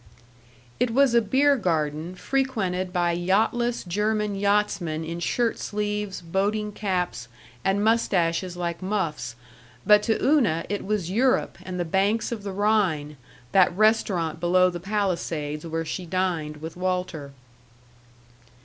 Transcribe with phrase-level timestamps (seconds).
[0.03, 0.07] §4
[0.79, 7.27] It was a beer garden frequented by yachtless German yachtsmen in shirt sleeves, boating caps,
[7.63, 9.35] and mustaches like muffs,
[9.85, 13.15] but to Una it was Europe and the banks of the Rhine,
[13.51, 17.31] that restaurant below the Palisades where she dined with Walter.